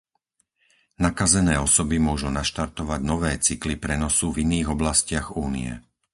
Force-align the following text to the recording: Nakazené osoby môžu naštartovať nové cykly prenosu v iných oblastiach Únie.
Nakazené 1.05 1.55
osoby 1.67 1.97
môžu 2.07 2.27
naštartovať 2.39 2.99
nové 3.11 3.31
cykly 3.47 3.75
prenosu 3.85 4.25
v 4.33 4.39
iných 4.49 4.67
oblastiach 4.75 5.27
Únie. 5.45 5.71